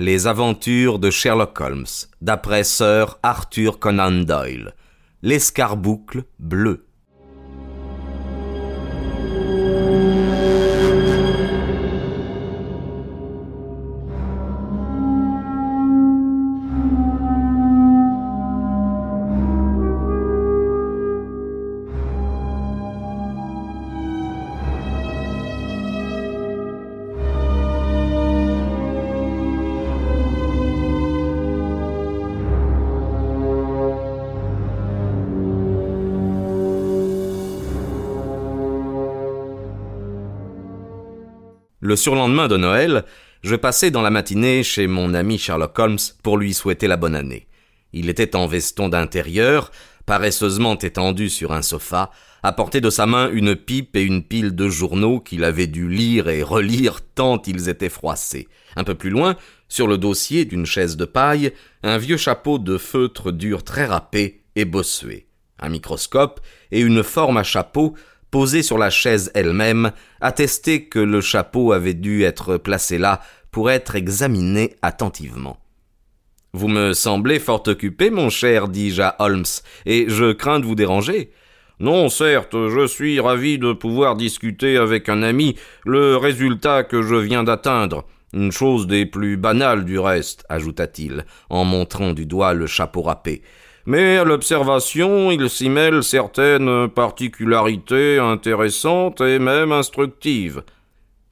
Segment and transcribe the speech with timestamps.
[0.00, 1.84] Les aventures de Sherlock Holmes,
[2.22, 4.72] d'après Sir Arthur Conan Doyle.
[5.20, 6.86] L'escarboucle bleu.
[41.82, 43.06] Le surlendemain de Noël,
[43.42, 47.14] je passai dans la matinée chez mon ami Sherlock Holmes pour lui souhaiter la bonne
[47.14, 47.46] année.
[47.94, 49.70] Il était en veston d'intérieur,
[50.04, 52.10] paresseusement étendu sur un sofa,
[52.42, 55.88] à portée de sa main une pipe et une pile de journaux qu'il avait dû
[55.88, 58.46] lire et relire tant ils étaient froissés.
[58.76, 59.36] Un peu plus loin,
[59.70, 61.50] sur le dossier d'une chaise de paille,
[61.82, 66.40] un vieux chapeau de feutre dur très râpé et bossué, un microscope
[66.72, 67.94] et une forme à chapeau
[68.30, 73.70] posé sur la chaise elle-même, attestait que le chapeau avait dû être placé là pour
[73.70, 75.58] être examiné attentivement.
[76.52, 79.44] Vous me semblez fort occupé, mon cher, dis-je à Holmes,
[79.86, 81.30] et je crains de vous déranger.
[81.78, 87.14] Non, certes, je suis ravi de pouvoir discuter avec un ami le résultat que je
[87.14, 88.04] viens d'atteindre.
[88.32, 93.42] Une chose des plus banales du reste, ajouta-t-il, en montrant du doigt le chapeau râpé
[93.86, 100.62] mais à l'observation il s'y mêle certaines particularités intéressantes et même instructives.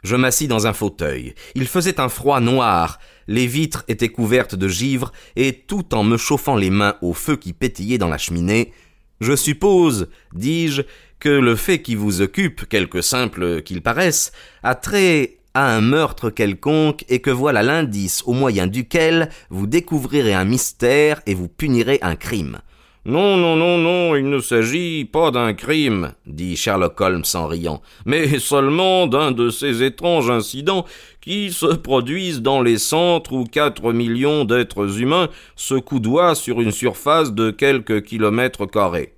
[0.04, 1.34] Je m'assis dans un fauteuil.
[1.54, 6.16] Il faisait un froid noir, les vitres étaient couvertes de givre, et tout en me
[6.16, 8.72] chauffant les mains au feu qui pétillait dans la cheminée,
[9.20, 10.82] je suppose, dis-je,
[11.18, 14.32] que le fait qui vous occupe, quelque simple qu'il paraisse,
[14.62, 20.44] a trait un meurtre quelconque et que voilà l'indice au moyen duquel vous découvrirez un
[20.44, 22.58] mystère et vous punirez un crime.
[23.04, 27.80] Non, non, non, non, il ne s'agit pas d'un crime, dit Sherlock Holmes en riant,
[28.04, 30.84] mais seulement d'un de ces étranges incidents
[31.22, 36.72] qui se produisent dans les centres où quatre millions d'êtres humains se coudoient sur une
[36.72, 39.14] surface de quelques kilomètres carrés.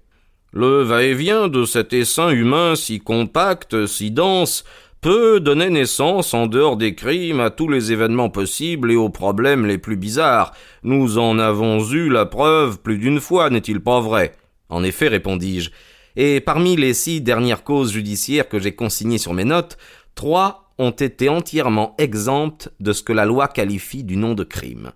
[0.53, 4.65] Le va-et-vient de cet essaim humain si compact, si dense,
[5.01, 9.67] peut donner naissance, en dehors des crimes, à tous les événements possibles et aux problèmes
[9.67, 10.53] les plus bizarres.
[10.83, 14.33] Nous en avons eu la preuve plus d'une fois, n'est-il pas vrai?
[14.69, 15.71] En effet, répondis-je.
[16.17, 19.79] Et parmi les six dernières causes judiciaires que j'ai consignées sur mes notes,
[20.15, 24.93] trois ont été entièrement exemptes de ce que la loi qualifie du nom de crime.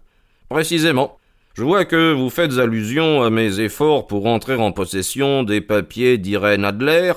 [0.48, 1.18] Précisément.
[1.54, 6.18] Je vois que vous faites allusion à mes efforts pour entrer en possession des papiers
[6.18, 7.12] d'Irène Adler,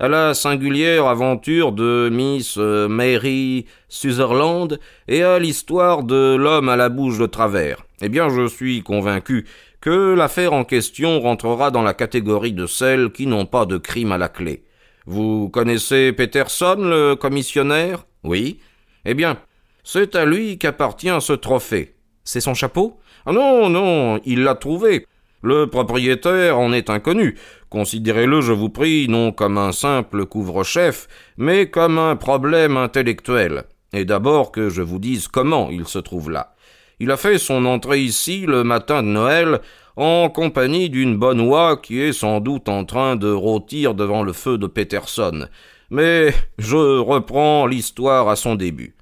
[0.00, 6.76] à la singulière aventure de Miss euh, Mary Sutherland et à l'histoire de l'homme à
[6.76, 7.84] la bouche de travers.
[8.00, 9.46] Eh bien, je suis convaincu
[9.82, 14.10] que l'affaire en question rentrera dans la catégorie de celles qui n'ont pas de crime
[14.10, 14.64] à la clé.
[15.04, 18.06] Vous connaissez Peterson, le commissionnaire?
[18.24, 18.58] Oui.
[19.04, 19.36] Eh bien,
[19.84, 21.94] c'est à lui qu'appartient ce trophée.
[22.24, 22.98] C'est son chapeau?
[23.26, 25.06] Ah non, non, il l'a trouvé.
[25.42, 27.36] Le propriétaire en est inconnu.
[27.70, 31.08] Considérez-le, je vous prie, non comme un simple couvre-chef,
[31.38, 33.64] mais comme un problème intellectuel.
[33.92, 36.54] Et d'abord que je vous dise comment il se trouve là.
[36.98, 39.60] Il a fait son entrée ici le matin de Noël
[39.96, 44.34] en compagnie d'une bonne oie qui est sans doute en train de rôtir devant le
[44.34, 45.46] feu de Peterson.
[45.90, 48.94] Mais je reprends l'histoire à son début.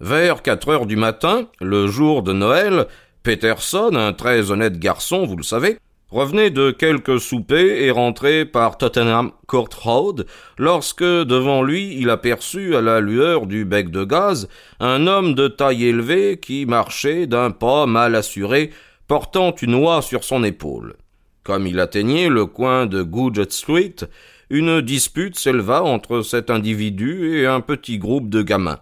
[0.00, 2.86] Vers quatre heures du matin, le jour de Noël,
[3.22, 5.78] Peterson, un très honnête garçon, vous le savez,
[6.10, 10.26] revenait de quelques soupers et rentrait par Tottenham Court Road
[10.58, 14.48] lorsque devant lui il aperçut à la lueur du bec de gaz
[14.80, 18.70] un homme de taille élevée qui marchait d'un pas mal assuré
[19.06, 20.96] portant une oie sur son épaule.
[21.44, 23.96] Comme il atteignait le coin de Goodget Street,
[24.50, 28.80] une dispute s'éleva entre cet individu et un petit groupe de gamins.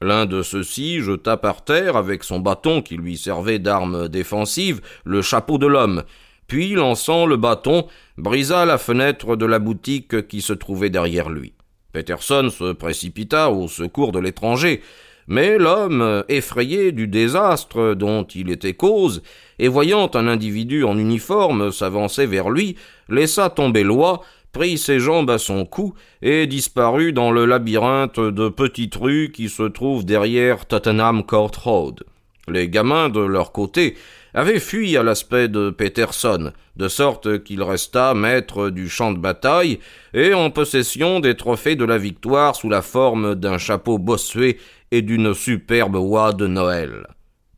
[0.00, 5.22] L'un de ceux-ci jeta par terre, avec son bâton qui lui servait d'arme défensive, le
[5.22, 6.04] chapeau de l'homme,
[6.48, 7.86] puis, lançant le bâton,
[8.16, 11.52] brisa la fenêtre de la boutique qui se trouvait derrière lui.
[11.92, 14.80] Peterson se précipita au secours de l'étranger,
[15.26, 19.22] mais l'homme, effrayé du désastre dont il était cause,
[19.58, 22.76] et voyant un individu en uniforme s'avancer vers lui,
[23.10, 24.22] laissa tomber l'oie,
[24.52, 29.48] prit ses jambes à son cou et disparut dans le labyrinthe de petites rues qui
[29.48, 32.04] se trouvent derrière Tottenham Court Road.
[32.48, 33.96] Les gamins, de leur côté,
[34.34, 39.80] avaient fui à l'aspect de Peterson, de sorte qu'il resta maître du champ de bataille
[40.14, 44.58] et en possession des trophées de la victoire sous la forme d'un chapeau bossué
[44.90, 47.06] et d'une superbe oie de Noël.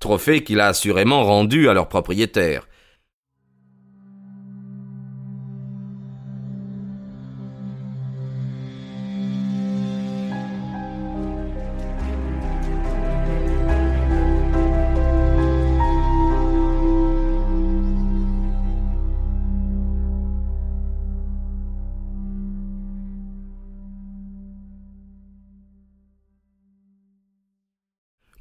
[0.00, 2.66] trophée qu'il a assurément rendu à leur propriétaire.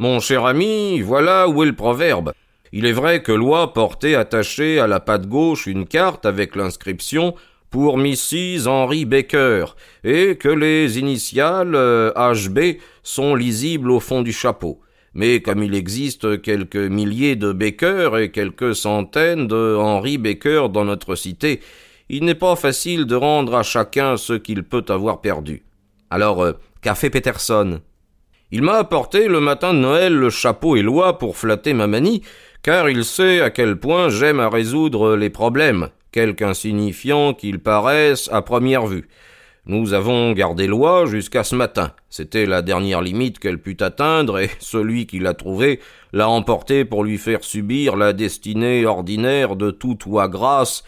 [0.02, 2.32] Mon cher ami, voilà où est le proverbe.
[2.72, 7.36] Il est vrai que Loi portait attachée à la patte gauche une carte avec l'inscription
[7.70, 8.68] pour Mrs.
[8.68, 9.66] Henry Baker,
[10.06, 12.74] et que les initiales HB euh,
[13.04, 14.80] sont lisibles au fond du chapeau.
[15.14, 20.86] Mais comme il existe quelques milliers de Baker et quelques centaines de Henry Baker dans
[20.86, 21.60] notre cité,
[22.08, 25.64] il n'est pas facile de rendre à chacun ce qu'il peut avoir perdu.
[26.10, 26.54] Alors, euh,
[26.96, 27.82] fait Peterson?
[28.52, 32.24] Il m'a apporté le matin de Noël le chapeau et l'oie pour flatter ma manie,
[32.64, 38.30] car il sait à quel point j'aime à résoudre les problèmes, quelque insignifiants qu'ils paraissent
[38.32, 39.08] à première vue.
[39.68, 41.92] Nous avons gardé l'oie jusqu'à ce matin.
[42.10, 45.80] C'était la dernière limite qu'elle put atteindre, et celui qui l'a trouvée
[46.12, 50.84] l'a emporté pour lui faire subir la destinée ordinaire de toute oie grasse,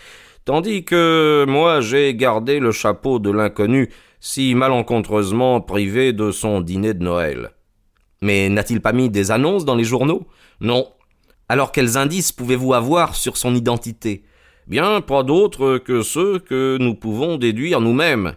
[0.45, 3.89] tandis que moi j'ai gardé le chapeau de l'inconnu
[4.21, 7.49] si malencontreusement privé de son dîner de Noël.
[8.21, 10.27] Mais n'a-t-il pas mis des annonces dans les journaux?
[10.61, 10.87] Non.
[11.49, 14.23] Alors quels indices pouvez-vous avoir sur son identité?
[14.67, 18.35] Bien, pas d'autres que ceux que nous pouvons déduire nous-mêmes.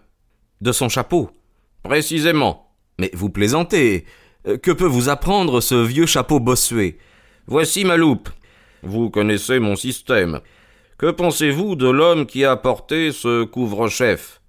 [0.62, 1.30] De son chapeau
[1.82, 2.72] Précisément.
[2.98, 4.06] Mais vous plaisantez.
[4.46, 6.98] Euh, que peut vous apprendre ce vieux chapeau bossué
[7.46, 8.30] Voici ma loupe.
[8.82, 10.40] Vous connaissez mon système.
[10.96, 14.40] Que pensez-vous de l'homme qui a porté ce couvre-chef?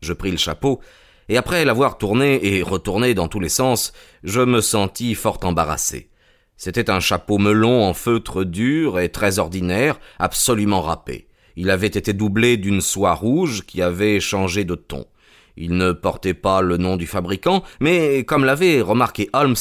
[0.00, 0.80] Je pris le chapeau,
[1.28, 3.92] et après l'avoir tourné et retourné dans tous les sens,
[4.24, 6.10] je me sentis fort embarrassé.
[6.56, 11.28] C'était un chapeau melon en feutre dur et très ordinaire, absolument râpé.
[11.56, 15.06] Il avait été doublé d'une soie rouge qui avait changé de ton.
[15.56, 19.56] Il ne portait pas le nom du fabricant, mais comme l'avait remarqué Holmes,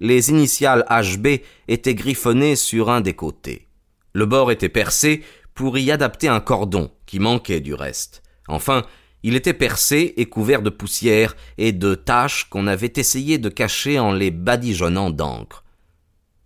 [0.00, 3.68] les initiales HB étaient griffonnées sur un des côtés.
[4.12, 5.22] Le bord était percé
[5.54, 8.22] pour y adapter un cordon qui manquait du reste.
[8.48, 8.84] Enfin,
[9.22, 13.98] il était percé et couvert de poussière et de taches qu'on avait essayé de cacher
[13.98, 15.64] en les badigeonnant d'encre.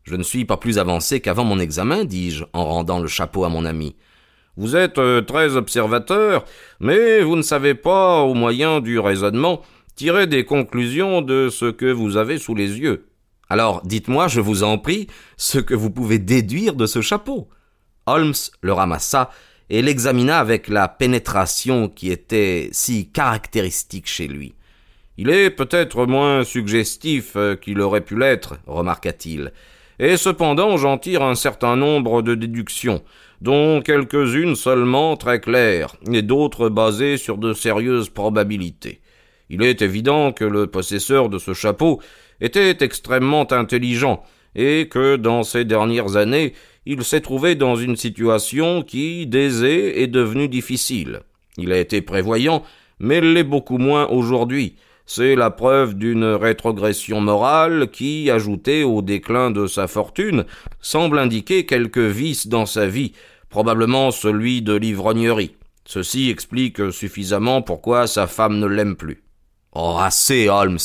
[0.03, 3.49] Je ne suis pas plus avancé qu'avant mon examen, dis-je, en rendant le chapeau à
[3.49, 3.97] mon ami.
[4.57, 6.45] Vous êtes euh, très observateur,
[6.79, 9.63] mais vous ne savez pas, au moyen du raisonnement,
[9.97, 13.07] tirer des conclusions de ce que vous avez sous les yeux.
[13.49, 17.49] Alors, dites-moi, je vous en prie, ce que vous pouvez déduire de ce chapeau.
[18.07, 19.31] Holmes le ramassa
[19.71, 24.55] et l'examina avec la pénétration qui était si caractéristique chez lui.
[25.17, 29.53] Il est peut-être moins suggestif euh, qu'il aurait pu l'être, remarqua-t-il,
[29.99, 33.03] et cependant j'en tire un certain nombre de déductions,
[33.41, 39.01] dont quelques-unes seulement très claires, et d'autres basées sur de sérieuses probabilités.
[39.51, 42.01] Il est évident que le possesseur de ce chapeau
[42.41, 44.25] était extrêmement intelligent,
[44.57, 46.55] et que dans ces dernières années
[46.87, 51.21] il s'est trouvé dans une situation qui, d'aisée, est devenue difficile.
[51.57, 52.63] Il a été prévoyant,
[52.99, 54.77] mais l'est beaucoup moins aujourd'hui.
[55.07, 60.45] C'est la preuve d'une rétrogression morale qui, ajoutée au déclin de sa fortune,
[60.81, 63.13] semble indiquer quelques vices dans sa vie,
[63.51, 65.57] probablement celui de l'ivrognerie.
[65.87, 69.23] Ceci explique suffisamment pourquoi sa femme ne l'aime plus.
[69.75, 70.79] Oh, assez, Holmes.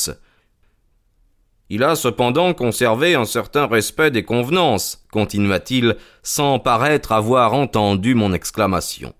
[1.72, 8.32] Il a cependant conservé un certain respect des convenances, continua-t-il, sans paraître avoir entendu mon
[8.32, 9.14] exclamation.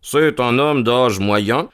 [0.00, 1.68] C'est un homme d'âge moyen,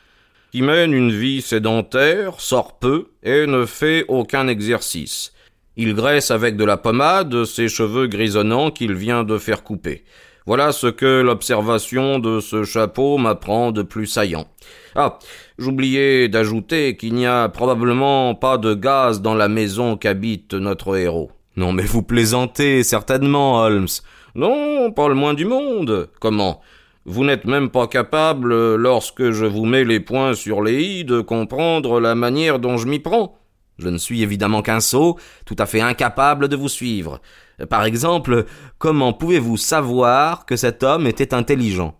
[0.50, 5.34] qui mène une vie sédentaire, sort peu et ne fait aucun exercice.
[5.76, 10.04] Il graisse avec de la pommade ses cheveux grisonnants qu'il vient de faire couper.
[10.46, 14.46] Voilà ce que l'observation de ce chapeau m'apprend de plus saillant.
[14.94, 15.18] Ah,
[15.58, 21.30] j'oubliais d'ajouter qu'il n'y a probablement pas de gaz dans la maison qu'habite notre héros.
[21.56, 23.88] Non, mais vous plaisantez, certainement, Holmes.
[24.34, 26.10] Non, pas le moins du monde.
[26.20, 26.60] Comment?
[27.06, 31.22] Vous n'êtes même pas capable, lorsque je vous mets les points sur les i, de
[31.22, 33.38] comprendre la manière dont je m'y prends.
[33.78, 37.20] Je ne suis évidemment qu'un sot, tout à fait incapable de vous suivre.
[37.68, 38.46] Par exemple,
[38.78, 41.98] comment pouvez-vous savoir que cet homme était intelligent?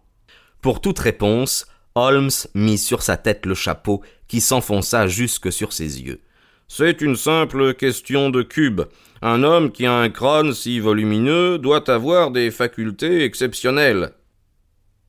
[0.60, 6.02] Pour toute réponse, Holmes mit sur sa tête le chapeau qui s'enfonça jusque sur ses
[6.02, 6.20] yeux.
[6.66, 8.82] C'est une simple question de cube.
[9.22, 14.12] Un homme qui a un crâne si volumineux doit avoir des facultés exceptionnelles.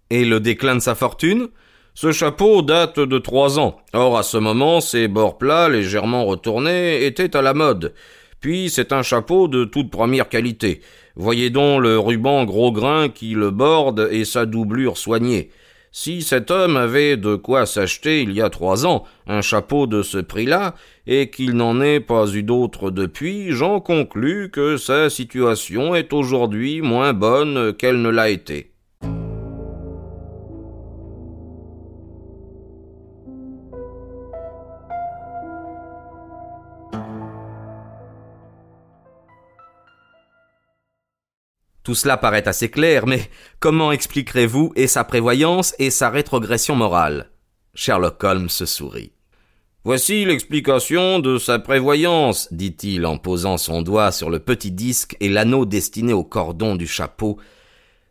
[0.10, 1.48] Et le déclin de sa fortune?
[1.98, 3.78] Ce chapeau date de trois ans.
[3.94, 7.94] Or, à ce moment, ses bords plats, légèrement retournés, étaient à la mode.
[8.42, 10.82] Puis c'est un chapeau de toute première qualité.
[11.16, 15.52] Voyez donc le ruban gros grain qui le borde et sa doublure soignée.
[15.94, 20.02] Si cet homme avait de quoi s'acheter il y a trois ans un chapeau de
[20.02, 20.76] ce prix-là,
[21.08, 26.82] et qu'il n'en ait pas eu d'autre depuis, j'en conclus que sa situation est aujourd'hui
[26.82, 28.75] moins bonne qu'elle ne l'a été.
[41.86, 47.30] Tout cela paraît assez clair, mais comment expliquerez-vous et sa prévoyance et sa rétrogression morale?
[47.76, 49.12] Sherlock Holmes sourit.
[49.84, 55.30] Voici l'explication de sa prévoyance, dit-il en posant son doigt sur le petit disque et
[55.30, 57.38] l'anneau destiné au cordon du chapeau.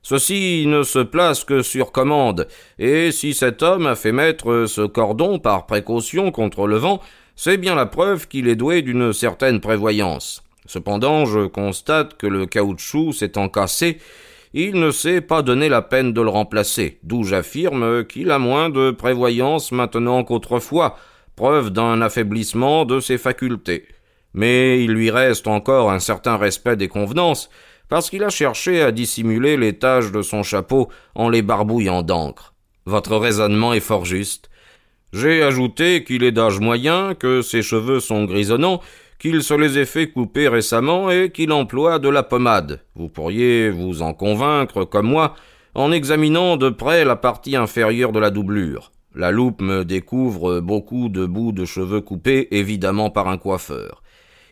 [0.02, 2.46] Ceci ne se place que sur commande,
[2.78, 7.00] et si cet homme a fait mettre ce cordon par précaution contre le vent,
[7.34, 10.44] c'est bien la preuve qu'il est doué d'une certaine prévoyance.
[10.66, 13.99] Cependant, je constate que le caoutchouc s'étant cassé,
[14.54, 18.71] il ne s'est pas donné la peine de le remplacer, d'où j'affirme qu'il a moins
[18.71, 20.97] de prévoyance maintenant qu'autrefois,
[21.35, 23.87] preuve d'un affaiblissement de ses facultés.
[24.33, 27.50] Mais il lui reste encore un certain respect des convenances,
[27.88, 32.54] parce qu'il a cherché à dissimuler les taches de son chapeau en les barbouillant d'encre.
[32.87, 34.50] Votre raisonnement est fort juste.
[35.12, 38.80] J'ai ajouté qu'il est d'âge moyen, que ses cheveux sont grisonnants,
[39.24, 42.82] qu'il se les ait fait couper récemment et qu'il emploie de la pommade.
[42.94, 45.34] Vous pourriez vous en convaincre, comme moi,
[45.74, 48.92] en examinant de près la partie inférieure de la doublure.
[49.14, 54.02] La loupe me découvre beaucoup de bouts de cheveux coupés, évidemment par un coiffeur.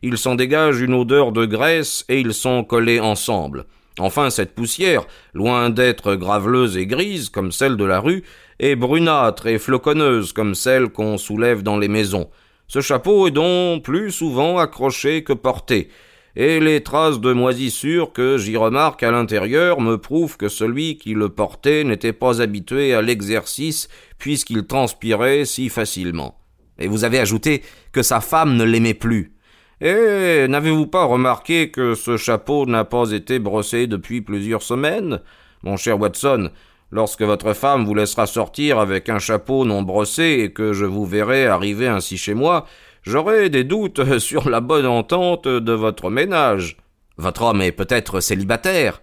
[0.00, 3.66] Il s'en dégage une odeur de graisse et ils sont collés ensemble.
[3.98, 8.24] Enfin, cette poussière, loin d'être graveleuse et grise comme celle de la rue,
[8.58, 12.30] est brunâtre et floconneuse comme celle qu'on soulève dans les maisons.
[12.72, 15.90] Ce chapeau est donc plus souvent accroché que porté,
[16.36, 21.12] et les traces de moisissure que j'y remarque à l'intérieur me prouvent que celui qui
[21.12, 26.38] le portait n'était pas habitué à l'exercice puisqu'il transpirait si facilement.
[26.78, 27.60] Et vous avez ajouté
[27.92, 29.34] que sa femme ne l'aimait plus.
[29.82, 35.20] Et n'avez-vous pas remarqué que ce chapeau n'a pas été brossé depuis plusieurs semaines?
[35.62, 36.48] Mon cher Watson,
[36.94, 41.06] Lorsque votre femme vous laissera sortir avec un chapeau non brossé et que je vous
[41.06, 42.66] verrai arriver ainsi chez moi,
[43.02, 46.76] j'aurai des doutes sur la bonne entente de votre ménage.
[47.16, 49.00] Votre homme est peut-être célibataire.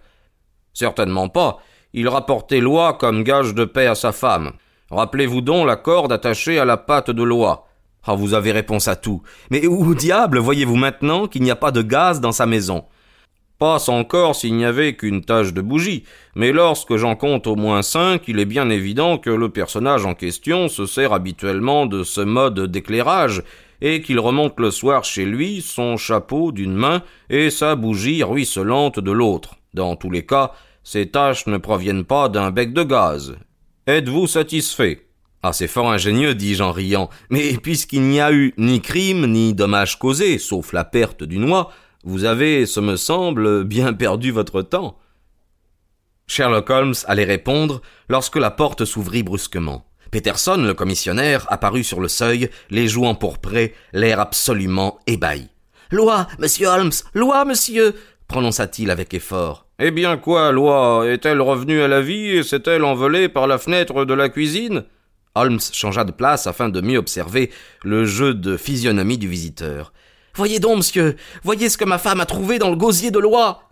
[0.72, 1.58] Certainement pas.
[1.92, 4.52] Il rapportait loi comme gage de paix à sa femme.
[4.92, 7.66] Rappelez-vous donc la corde attachée à la patte de loi.
[8.04, 9.22] Ah, vous avez réponse à tout.
[9.50, 12.84] Mais où diable voyez-vous maintenant qu'il n'y a pas de gaz dans sa maison?
[13.60, 17.82] Passe encore s'il n'y avait qu'une tache de bougie, mais lorsque j'en compte au moins
[17.82, 22.22] cinq, il est bien évident que le personnage en question se sert habituellement de ce
[22.22, 23.42] mode d'éclairage,
[23.82, 28.98] et qu'il remonte le soir chez lui, son chapeau d'une main et sa bougie ruisselante
[28.98, 29.56] de l'autre.
[29.74, 30.52] Dans tous les cas,
[30.82, 33.36] ces taches ne proviennent pas d'un bec de gaz.
[33.86, 35.06] Êtes-vous satisfait?
[35.42, 39.52] Ah, c'est fort ingénieux, dis-je en riant, mais puisqu'il n'y a eu ni crime ni
[39.52, 41.70] dommage causé, sauf la perte du noix,
[42.04, 44.98] vous avez, ce me semble, bien perdu votre temps.
[46.26, 49.84] Sherlock Holmes allait répondre lorsque la porte s'ouvrit brusquement.
[50.10, 55.48] Peterson, le commissionnaire, apparut sur le seuil, les joues empourprées, l'air absolument ébahi.
[55.90, 57.94] Loi, monsieur Holmes, loi, monsieur,
[58.28, 59.66] prononça-t-il avec effort.
[59.78, 64.04] Eh bien quoi, loi Est-elle revenue à la vie et s'est-elle envolée par la fenêtre
[64.04, 64.84] de la cuisine?
[65.34, 67.50] Holmes changea de place afin de mieux observer
[67.82, 69.92] le jeu de physionomie du visiteur.
[70.40, 73.68] Voyez donc, monsieur, voyez ce que ma femme a trouvé dans le gosier de loi.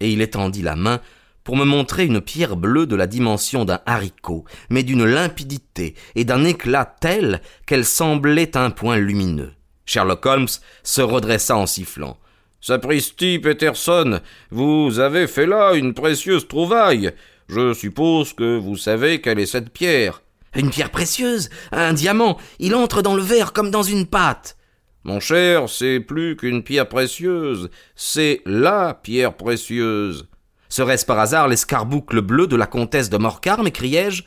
[0.00, 0.98] Et il étendit la main
[1.44, 6.24] pour me montrer une pierre bleue de la dimension d'un haricot, mais d'une limpidité et
[6.24, 9.52] d'un éclat tel qu'elle semblait un point lumineux.
[9.86, 10.48] Sherlock Holmes
[10.82, 12.18] se redressa en sifflant.
[12.60, 14.18] Sapristi Peterson,
[14.50, 17.12] vous avez fait là une précieuse trouvaille.
[17.48, 20.22] Je suppose que vous savez quelle est cette pierre.
[20.56, 22.38] Une pierre précieuse, un diamant.
[22.58, 24.57] Il entre dans le verre comme dans une pâte.
[25.04, 30.28] Mon cher, c'est plus qu'une pierre précieuse, c'est la pierre précieuse.
[30.68, 34.24] Serait-ce par hasard l'escarboucle bleu de la comtesse de Morcar, m'écriai-je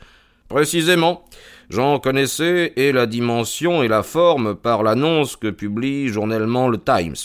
[0.48, 1.24] Précisément.
[1.70, 7.16] J'en connaissais et la dimension et la forme par l'annonce que publie journellement le Times.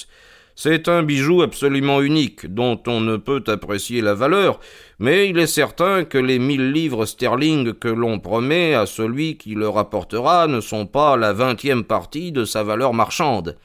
[0.59, 4.59] C'est un bijou absolument unique, dont on ne peut apprécier la valeur,
[4.97, 9.53] mais il est certain que les mille livres sterling que l'on promet à celui qui
[9.53, 13.55] le rapportera ne sont pas la vingtième partie de sa valeur marchande.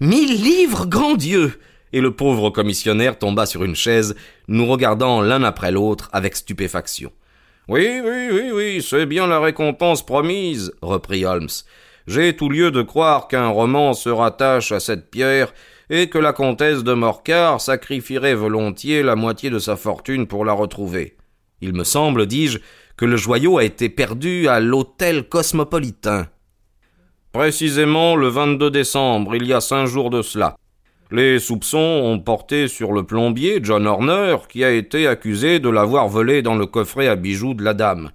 [0.00, 1.60] Mille livres, grand Dieu!
[1.92, 4.16] Et le pauvre commissionnaire tomba sur une chaise,
[4.48, 7.12] nous regardant l'un après l'autre avec stupéfaction.
[7.68, 11.50] Oui, oui, oui, oui, c'est bien la récompense promise, reprit Holmes.
[12.06, 15.52] J'ai tout lieu de croire qu'un roman se rattache à cette pierre,
[15.90, 20.52] et que la comtesse de Morcar sacrifierait volontiers la moitié de sa fortune pour la
[20.52, 21.16] retrouver.
[21.60, 22.58] Il me semble, dis-je,
[22.96, 26.28] que le joyau a été perdu à l'hôtel cosmopolitain.
[27.32, 30.56] Précisément le 22 décembre, il y a cinq jours de cela.
[31.10, 36.08] Les soupçons ont porté sur le plombier John Horner, qui a été accusé de l'avoir
[36.08, 38.10] volé dans le coffret à bijoux de la dame.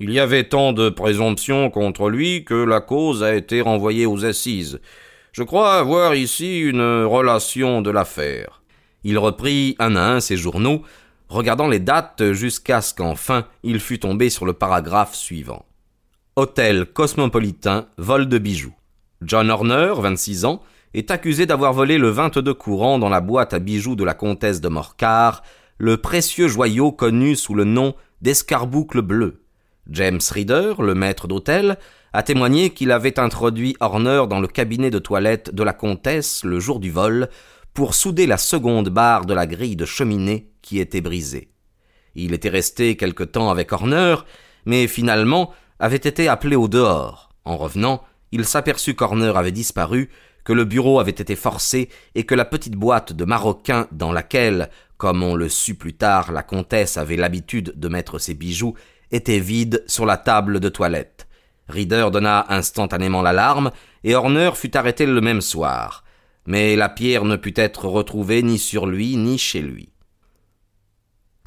[0.00, 4.24] Il y avait tant de présomptions contre lui que la cause a été renvoyée aux
[4.24, 4.80] assises.
[5.38, 8.60] Je crois avoir ici une relation de l'affaire.
[9.04, 10.82] Il reprit un à un ses journaux,
[11.28, 15.64] regardant les dates jusqu'à ce qu'enfin il fût tombé sur le paragraphe suivant.
[16.34, 18.74] Hôtel cosmopolitain, vol de bijoux.
[19.22, 20.60] John Horner, 26 ans,
[20.92, 24.60] est accusé d'avoir volé le 22 courant dans la boîte à bijoux de la comtesse
[24.60, 25.44] de Morcar
[25.78, 29.44] le précieux joyau connu sous le nom d'escarboucle bleu.
[29.88, 31.78] James Reader, le maître d'hôtel,
[32.12, 36.60] a témoigné qu'il avait introduit Horner dans le cabinet de toilette de la comtesse le
[36.60, 37.28] jour du vol
[37.74, 41.50] pour souder la seconde barre de la grille de cheminée qui était brisée.
[42.14, 44.16] Il était resté quelque temps avec Horner,
[44.66, 47.30] mais finalement avait été appelé au dehors.
[47.44, 50.10] En revenant, il s'aperçut qu'Horner avait disparu,
[50.44, 54.70] que le bureau avait été forcé et que la petite boîte de maroquin dans laquelle,
[54.96, 58.74] comme on le sut plus tard, la comtesse avait l'habitude de mettre ses bijoux
[59.10, 61.27] était vide sur la table de toilette.
[61.68, 63.70] Reader donna instantanément l'alarme,
[64.04, 66.04] et Horner fut arrêté le même soir.
[66.46, 69.90] Mais la pierre ne put être retrouvée ni sur lui ni chez lui.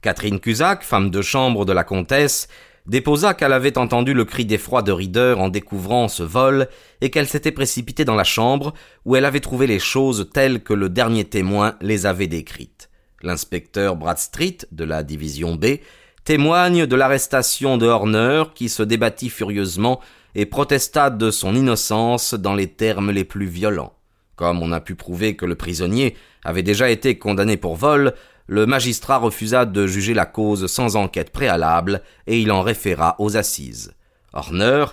[0.02, 2.48] Catherine Cusack, femme de chambre de la comtesse,
[2.88, 6.68] déposa qu'elle avait entendu le cri d'effroi de Reader en découvrant ce vol
[7.02, 8.74] et qu'elle s'était précipitée dans la chambre
[9.06, 12.90] où elle avait trouvé les choses telles que le dernier témoin les avait décrites.
[13.22, 15.78] L'inspecteur Bradstreet de la division B
[16.24, 20.00] témoigne de l'arrestation de Horner qui se débattit furieusement
[20.36, 23.94] et protesta de son innocence dans les termes les plus violents.
[24.36, 28.14] Comme on a pu prouver que le prisonnier avait déjà été condamné pour vol,
[28.48, 33.38] le magistrat refusa de juger la cause sans enquête préalable et il en référa aux
[33.38, 33.94] assises.
[34.34, 34.86] Horner,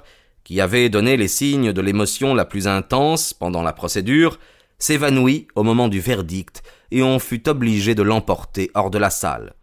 [0.45, 4.39] qui avait donné les signes de l'émotion la plus intense pendant la procédure,
[4.79, 9.55] s'évanouit au moment du verdict et on fut obligé de l'emporter hors de la salle.